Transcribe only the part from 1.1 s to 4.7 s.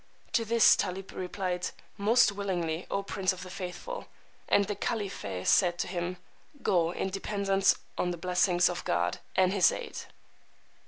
replied, Most willingly, O Prince of the Faithful. And